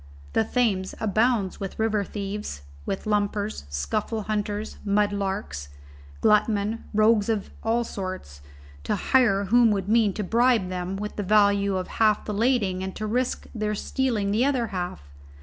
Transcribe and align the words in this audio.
The 0.33 0.43
Thames 0.43 0.95
abounds 0.99 1.59
with 1.59 1.77
river 1.77 2.03
thieves, 2.03 2.63
with 2.87 3.05
lumpers, 3.05 3.65
scuffle 3.69 4.23
hunters, 4.23 4.77
mud 4.83 5.13
larks, 5.13 5.69
glutmen, 6.21 6.85
rogues 6.91 7.29
of 7.29 7.51
all 7.61 7.83
sorts, 7.83 8.41
to 8.83 8.95
hire 8.95 9.43
whom 9.43 9.69
would 9.69 9.87
mean 9.87 10.11
to 10.13 10.23
bribe 10.23 10.69
them 10.69 10.95
with 10.97 11.17
the 11.17 11.21
value 11.21 11.77
of 11.77 11.87
half 12.01 12.25
the 12.25 12.33
lading 12.33 12.81
and 12.81 12.95
to 12.95 13.05
risk 13.05 13.45
their 13.53 13.75
stealing 13.75 14.31
the 14.31 14.43
other 14.43 14.65
half. 14.69 15.03